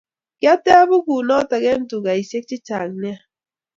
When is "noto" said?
1.27-1.57